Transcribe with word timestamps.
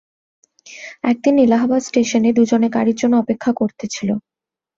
একদিন 1.03 1.35
এলাহাবাদ 1.37 1.81
স্টেশনে 1.81 2.29
দুইজনে 2.33 2.67
গাড়ির 2.75 2.97
জন্য 3.01 3.13
অপেক্ষা 3.17 3.51
করিতেছিল। 3.59 4.09